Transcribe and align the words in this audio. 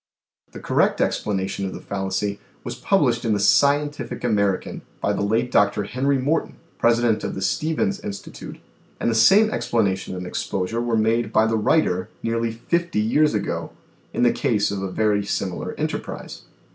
The 0.51 0.59
correct 0.59 0.99
explanation 0.99 1.63
of 1.67 1.75
the 1.75 1.79
fallacy 1.79 2.39
was 2.63 2.73
published 2.73 3.23
in 3.23 3.33
the" 3.33 3.39
Scientific 3.61 4.23
American," 4.23 4.81
by 4.99 5.13
the 5.13 5.21
late 5.21 5.51
Dr. 5.51 5.83
Henry 5.83 6.17
Morton, 6.17 6.55
president 6.79 7.23
of 7.23 7.35
the 7.35 7.41
Stevens 7.43 7.99
Institute, 7.99 8.59
and 8.99 9.11
the 9.11 9.13
same 9.13 9.51
explanation 9.51 10.15
and 10.15 10.25
exposure 10.25 10.81
were 10.81 10.97
made 10.97 11.31
by 11.31 11.45
the 11.45 11.55
writer, 11.55 12.09
nearly 12.23 12.51
fifty 12.51 12.99
years 12.99 13.35
ago, 13.35 13.73
in 14.11 14.23
the 14.23 14.31
case 14.33 14.71
of 14.71 14.81
a 14.81 14.89
very 14.89 15.23
similar 15.23 15.73
enterprise. 15.75 16.45